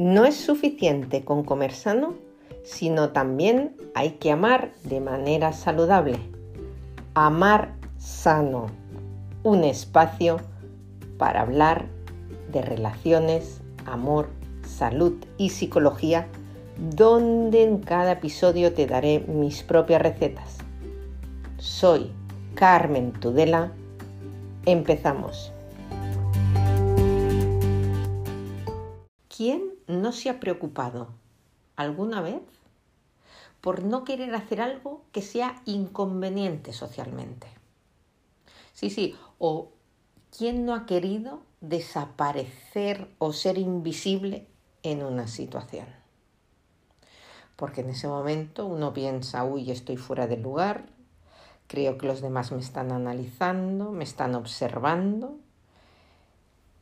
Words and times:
No 0.00 0.24
es 0.24 0.34
suficiente 0.34 1.26
con 1.26 1.44
comer 1.44 1.72
sano, 1.72 2.14
sino 2.64 3.10
también 3.10 3.76
hay 3.94 4.12
que 4.12 4.32
amar 4.32 4.72
de 4.82 4.98
manera 4.98 5.52
saludable. 5.52 6.18
Amar 7.12 7.74
sano, 7.98 8.68
un 9.42 9.62
espacio 9.62 10.38
para 11.18 11.42
hablar 11.42 11.84
de 12.50 12.62
relaciones, 12.62 13.60
amor, 13.84 14.30
salud 14.66 15.22
y 15.36 15.50
psicología, 15.50 16.28
donde 16.96 17.62
en 17.62 17.76
cada 17.76 18.12
episodio 18.12 18.72
te 18.72 18.86
daré 18.86 19.20
mis 19.28 19.62
propias 19.62 20.00
recetas. 20.00 20.56
Soy 21.58 22.10
Carmen 22.54 23.12
Tudela. 23.12 23.70
Empezamos. 24.64 25.52
¿Quién 29.28 29.69
no 29.90 30.12
se 30.12 30.30
ha 30.30 30.40
preocupado 30.40 31.08
alguna 31.76 32.20
vez 32.20 32.42
por 33.60 33.84
no 33.84 34.04
querer 34.04 34.34
hacer 34.34 34.60
algo 34.60 35.04
que 35.12 35.22
sea 35.22 35.60
inconveniente 35.66 36.72
socialmente? 36.72 37.48
Sí, 38.72 38.90
sí, 38.90 39.16
o 39.38 39.72
¿quién 40.36 40.64
no 40.64 40.74
ha 40.74 40.86
querido 40.86 41.42
desaparecer 41.60 43.10
o 43.18 43.32
ser 43.32 43.58
invisible 43.58 44.46
en 44.82 45.02
una 45.02 45.26
situación? 45.26 45.86
Porque 47.56 47.82
en 47.82 47.90
ese 47.90 48.08
momento 48.08 48.64
uno 48.66 48.94
piensa, 48.94 49.44
uy, 49.44 49.70
estoy 49.70 49.98
fuera 49.98 50.26
de 50.26 50.38
lugar, 50.38 50.86
creo 51.66 51.98
que 51.98 52.06
los 52.06 52.22
demás 52.22 52.52
me 52.52 52.60
están 52.60 52.90
analizando, 52.90 53.92
me 53.92 54.04
están 54.04 54.34
observando 54.34 55.38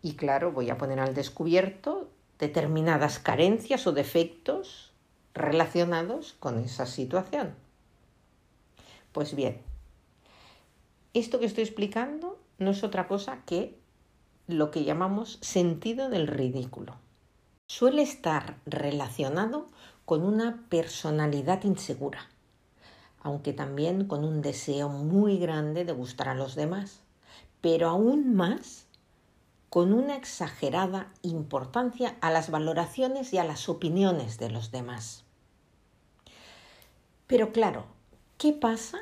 y 0.03 0.15
claro, 0.15 0.53
voy 0.53 0.71
a 0.71 0.79
poner 0.79 1.01
al 1.01 1.15
descubierto 1.15 2.09
determinadas 2.39 3.19
carencias 3.19 3.87
o 3.87 3.93
defectos 3.93 4.93
relacionados 5.35 6.35
con 6.39 6.59
esa 6.59 6.87
situación. 6.87 7.55
Pues 9.13 9.35
bien, 9.35 9.61
esto 11.15 11.41
que 11.41 11.47
estoy 11.47 11.65
explicando 11.65 12.39
no 12.59 12.71
es 12.71 12.85
otra 12.85 13.09
cosa 13.09 13.43
que 13.47 13.79
lo 14.47 14.71
que 14.71 14.85
llamamos 14.85 15.39
sentido 15.43 16.09
del 16.09 16.27
ridículo. 16.27 16.97
Suele 17.67 18.03
estar 18.03 18.57
relacionado 18.65 19.69
con 20.05 20.25
una 20.25 20.65
personalidad 20.71 21.65
insegura, 21.65 22.29
aunque 23.21 23.53
también 23.53 24.07
con 24.07 24.25
un 24.25 24.41
deseo 24.41 24.89
muy 24.89 25.39
grande 25.39 25.85
de 25.85 25.93
gustar 25.93 26.31
a 26.31 26.35
los 26.35 26.55
demás, 26.55 27.01
pero 27.61 27.89
aún 27.89 28.35
más 28.35 28.87
con 29.71 29.93
una 29.93 30.17
exagerada 30.17 31.13
importancia 31.23 32.17
a 32.21 32.31
las 32.31 32.51
valoraciones 32.51 33.33
y 33.33 33.39
a 33.39 33.45
las 33.45 33.69
opiniones 33.69 34.39
de 34.39 34.51
los 34.51 34.71
demás. 34.71 35.25
Pero 37.27 37.53
claro, 37.53 37.85
¿qué 38.39 38.53
pasa 38.53 38.99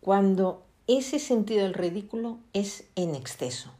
cuando 0.00 0.64
ese 0.86 1.18
sentido 1.18 1.64
del 1.64 1.74
ridículo 1.74 2.38
es 2.52 2.84
en 2.94 3.16
exceso? 3.16 3.70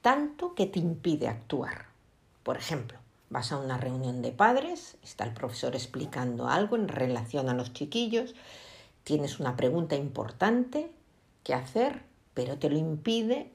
Tanto 0.00 0.54
que 0.54 0.66
te 0.66 0.78
impide 0.78 1.26
actuar. 1.26 1.86
Por 2.44 2.56
ejemplo, 2.56 2.98
vas 3.30 3.50
a 3.50 3.58
una 3.58 3.78
reunión 3.78 4.22
de 4.22 4.30
padres, 4.30 4.96
está 5.02 5.24
el 5.24 5.34
profesor 5.34 5.74
explicando 5.74 6.48
algo 6.48 6.76
en 6.76 6.86
relación 6.86 7.48
a 7.48 7.54
los 7.54 7.72
chiquillos, 7.72 8.34
tienes 9.02 9.40
una 9.40 9.56
pregunta 9.56 9.96
importante 9.96 10.92
que 11.42 11.54
hacer, 11.54 12.02
pero 12.32 12.58
te 12.58 12.70
lo 12.70 12.78
impide 12.78 13.50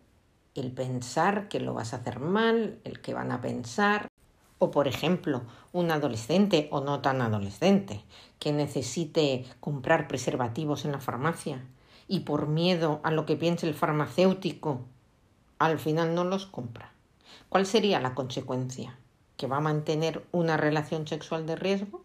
el 0.55 0.71
pensar 0.71 1.47
que 1.47 1.59
lo 1.59 1.73
vas 1.73 1.93
a 1.93 1.97
hacer 1.97 2.19
mal, 2.19 2.79
el 2.83 3.01
que 3.01 3.13
van 3.13 3.31
a 3.31 3.41
pensar. 3.41 4.07
O 4.57 4.71
por 4.71 4.87
ejemplo, 4.87 5.43
un 5.71 5.89
adolescente 5.91 6.67
o 6.71 6.81
no 6.81 7.01
tan 7.01 7.21
adolescente 7.21 8.03
que 8.39 8.51
necesite 8.51 9.45
comprar 9.59 10.07
preservativos 10.07 10.85
en 10.85 10.91
la 10.91 10.99
farmacia 10.99 11.65
y 12.07 12.21
por 12.21 12.47
miedo 12.47 12.99
a 13.03 13.11
lo 13.11 13.25
que 13.25 13.37
piense 13.37 13.67
el 13.67 13.73
farmacéutico, 13.73 14.81
al 15.59 15.79
final 15.79 16.15
no 16.15 16.23
los 16.23 16.45
compra. 16.45 16.91
¿Cuál 17.47 17.65
sería 17.65 17.99
la 18.01 18.15
consecuencia? 18.15 18.97
¿Que 19.37 19.47
va 19.47 19.57
a 19.57 19.61
mantener 19.61 20.25
una 20.31 20.57
relación 20.57 21.07
sexual 21.07 21.45
de 21.45 21.55
riesgo? 21.55 22.03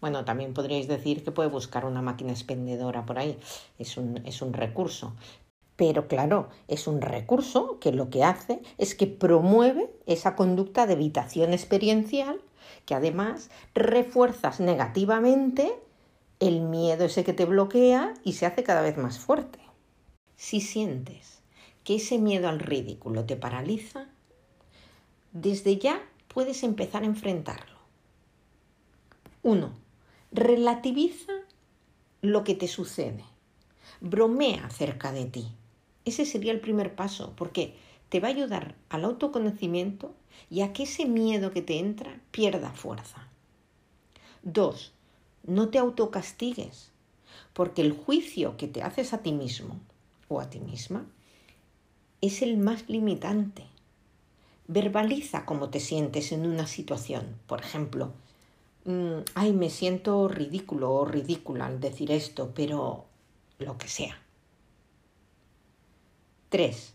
Bueno, 0.00 0.24
también 0.24 0.54
podríais 0.54 0.88
decir 0.88 1.24
que 1.24 1.32
puede 1.32 1.48
buscar 1.48 1.84
una 1.84 2.02
máquina 2.02 2.32
expendedora 2.32 3.04
por 3.04 3.18
ahí, 3.18 3.38
es 3.78 3.96
un, 3.96 4.20
es 4.24 4.42
un 4.42 4.52
recurso, 4.52 5.14
pero 5.78 6.08
claro, 6.08 6.48
es 6.66 6.88
un 6.88 7.00
recurso 7.00 7.78
que 7.78 7.92
lo 7.92 8.10
que 8.10 8.24
hace 8.24 8.60
es 8.78 8.96
que 8.96 9.06
promueve 9.06 9.88
esa 10.06 10.34
conducta 10.34 10.88
de 10.88 10.94
evitación 10.94 11.52
experiencial 11.52 12.40
que 12.84 12.96
además 12.96 13.48
refuerzas 13.74 14.58
negativamente 14.58 15.72
el 16.40 16.62
miedo 16.62 17.04
ese 17.04 17.22
que 17.22 17.32
te 17.32 17.44
bloquea 17.44 18.12
y 18.24 18.32
se 18.32 18.44
hace 18.44 18.64
cada 18.64 18.82
vez 18.82 18.96
más 18.96 19.20
fuerte. 19.20 19.60
Si 20.34 20.60
sientes 20.60 21.42
que 21.84 21.94
ese 21.94 22.18
miedo 22.18 22.48
al 22.48 22.58
ridículo 22.58 23.24
te 23.24 23.36
paraliza, 23.36 24.08
desde 25.30 25.78
ya 25.78 26.02
puedes 26.26 26.64
empezar 26.64 27.04
a 27.04 27.06
enfrentarlo. 27.06 27.78
Uno, 29.44 29.76
relativiza 30.32 31.34
lo 32.20 32.42
que 32.42 32.56
te 32.56 32.66
sucede. 32.66 33.22
Bromea 34.00 34.66
acerca 34.66 35.12
de 35.12 35.26
ti. 35.26 35.57
Ese 36.04 36.24
sería 36.24 36.52
el 36.52 36.60
primer 36.60 36.94
paso, 36.94 37.34
porque 37.36 37.74
te 38.08 38.20
va 38.20 38.28
a 38.28 38.32
ayudar 38.32 38.74
al 38.88 39.04
autoconocimiento 39.04 40.14
y 40.50 40.62
a 40.62 40.72
que 40.72 40.84
ese 40.84 41.06
miedo 41.06 41.50
que 41.50 41.62
te 41.62 41.78
entra 41.78 42.20
pierda 42.30 42.70
fuerza. 42.72 43.28
Dos, 44.42 44.92
no 45.44 45.68
te 45.68 45.78
autocastigues, 45.78 46.90
porque 47.52 47.82
el 47.82 47.92
juicio 47.92 48.56
que 48.56 48.68
te 48.68 48.82
haces 48.82 49.12
a 49.12 49.18
ti 49.18 49.32
mismo 49.32 49.78
o 50.28 50.40
a 50.40 50.48
ti 50.48 50.60
misma 50.60 51.06
es 52.20 52.42
el 52.42 52.56
más 52.56 52.88
limitante. 52.88 53.64
Verbaliza 54.66 55.44
cómo 55.44 55.70
te 55.70 55.80
sientes 55.80 56.32
en 56.32 56.46
una 56.46 56.66
situación. 56.66 57.36
Por 57.46 57.60
ejemplo, 57.60 58.12
mm, 58.84 59.20
ay, 59.34 59.52
me 59.52 59.70
siento 59.70 60.28
ridículo 60.28 60.92
o 60.92 61.04
ridícula 61.04 61.66
al 61.66 61.80
decir 61.80 62.10
esto, 62.10 62.52
pero 62.54 63.06
lo 63.58 63.78
que 63.78 63.88
sea. 63.88 64.20
3. 66.50 66.94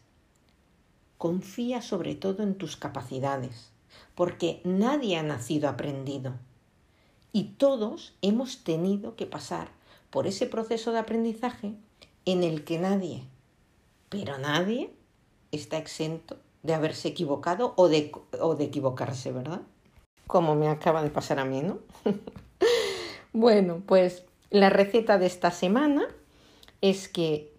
Confía 1.18 1.82
sobre 1.82 2.16
todo 2.16 2.44
en 2.44 2.56
tus 2.56 2.76
capacidades, 2.76 3.72
porque 4.16 4.62
nadie 4.64 5.18
ha 5.18 5.24
nacido 5.24 5.70
aprendido. 5.70 6.34
Y 7.32 7.56
todos 7.58 8.14
hemos 8.22 8.64
tenido 8.64 9.16
que 9.16 9.26
pasar 9.26 9.70
por 10.10 10.28
ese 10.28 10.48
proceso 10.48 10.92
de 10.92 11.00
aprendizaje 11.00 11.74
en 12.26 12.44
el 12.44 12.64
que 12.64 12.80
nadie, 12.80 13.24
pero 14.10 14.38
nadie, 14.38 14.92
está 15.52 15.78
exento 15.78 16.38
de 16.64 16.74
haberse 16.74 17.10
equivocado 17.10 17.74
o 17.76 17.90
de, 17.90 18.12
o 18.40 18.56
de 18.56 18.66
equivocarse, 18.66 19.32
¿verdad? 19.32 19.62
Como 20.28 20.56
me 20.56 20.68
acaba 20.68 21.04
de 21.04 21.10
pasar 21.10 21.40
a 21.40 21.46
mí, 21.46 21.62
¿no? 21.62 21.80
bueno, 23.34 23.84
pues 23.86 24.24
la 24.50 24.70
receta 24.70 25.18
de 25.18 25.28
esta 25.28 25.52
semana 25.52 26.08
es 26.82 27.08
que 27.08 27.53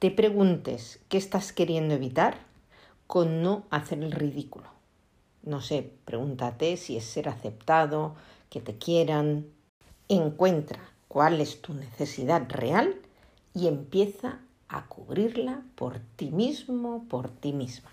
te 0.00 0.10
preguntes 0.10 0.98
qué 1.10 1.18
estás 1.18 1.52
queriendo 1.52 1.92
evitar 1.92 2.38
con 3.06 3.42
no 3.42 3.64
hacer 3.68 4.02
el 4.02 4.12
ridículo. 4.12 4.64
No 5.42 5.60
sé, 5.60 5.92
pregúntate 6.06 6.78
si 6.78 6.96
es 6.96 7.04
ser 7.04 7.28
aceptado, 7.28 8.14
que 8.48 8.62
te 8.62 8.78
quieran. 8.78 9.46
Encuentra 10.08 10.80
cuál 11.06 11.42
es 11.42 11.60
tu 11.60 11.74
necesidad 11.74 12.48
real 12.48 12.96
y 13.54 13.66
empieza 13.66 14.38
a 14.68 14.86
cubrirla 14.86 15.62
por 15.74 16.00
ti 16.16 16.30
mismo, 16.30 17.04
por 17.10 17.28
ti 17.28 17.52
misma. 17.52 17.90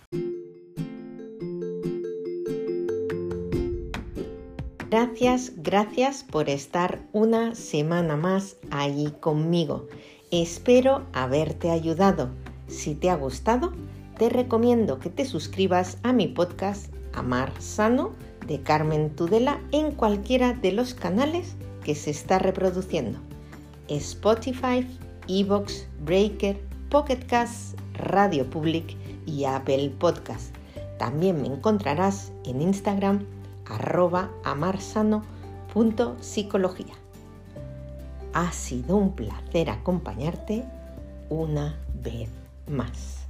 Gracias, 4.90 5.52
gracias 5.58 6.24
por 6.24 6.48
estar 6.48 7.02
una 7.12 7.54
semana 7.56 8.16
más 8.16 8.56
ahí 8.72 9.14
conmigo. 9.20 9.90
Espero 10.32 11.06
haberte 11.14 11.70
ayudado. 11.72 12.30
Si 12.68 12.96
te 12.96 13.10
ha 13.10 13.16
gustado, 13.16 13.72
te 14.18 14.28
recomiendo 14.28 15.00
que 15.00 15.10
te 15.10 15.24
suscribas 15.24 16.00
a 16.04 16.12
mi 16.12 16.28
podcast 16.28 16.94
Amar 17.14 17.54
Sano 17.62 18.12
de 18.46 18.62
Carmen 18.62 19.16
Tudela 19.16 19.62
en 19.72 19.92
cualquiera 19.92 20.52
de 20.52 20.74
los 20.74 20.94
canales 20.94 21.56
que 21.82 21.96
se 21.96 22.12
está 22.12 22.40
reproduciendo. 22.40 23.20
Spotify, 23.88 24.86
Evox, 25.30 25.88
Breaker, 26.02 26.60
Pocket 26.90 27.26
Cast, 27.26 27.80
Radio 27.94 28.50
Public 28.50 28.98
y 29.26 29.46
Apple 29.46 29.94
Podcast. 29.98 30.54
También 31.00 31.42
me 31.42 31.48
encontrarás 31.48 32.34
en 32.44 32.62
Instagram 32.62 33.26
arroba 33.66 34.30
amarsano.psicología. 34.44 36.96
Ha 38.40 38.52
sido 38.52 38.98
un 38.98 39.16
placer 39.16 39.72
acompañarte 39.72 40.64
una 41.28 41.76
vez 42.04 42.30
más. 42.68 43.26